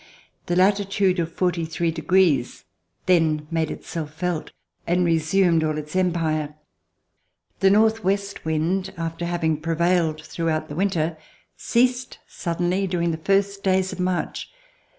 [0.47, 2.65] The latitude of forty three degrees
[3.05, 4.51] then made itself felt
[4.87, 6.55] and resumed all its empire.
[7.59, 11.17] The northwest wind, after having prevailed throughout the winter,
[11.55, 14.49] ceased suddenly during the first days of March.